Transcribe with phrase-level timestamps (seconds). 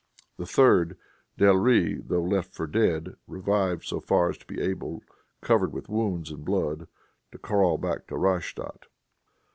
[0.37, 0.97] The third,
[1.37, 5.03] Delry, though left for dead, revived so far as to be able,
[5.41, 6.87] covered with wounds and blood,
[7.31, 8.87] to crawl back to Rastadt.